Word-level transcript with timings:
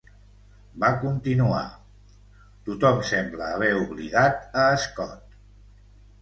Va 0.83 0.87
continuar, 1.01 1.59
tothom 2.69 3.03
sembla 3.11 3.51
haver 3.57 3.69
oblidat 3.83 4.57
a 4.65 4.65
Scott. 4.87 5.39